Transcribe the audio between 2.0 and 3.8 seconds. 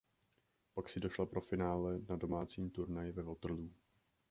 na domácím turnaji ve Waterloo.